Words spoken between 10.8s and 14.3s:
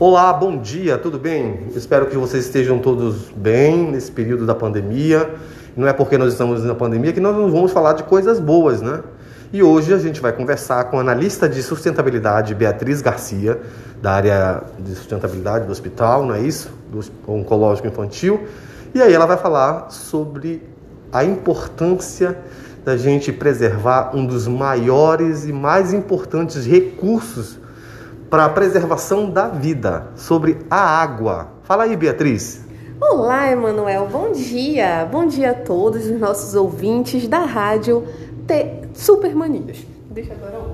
com a analista de sustentabilidade Beatriz Garcia, da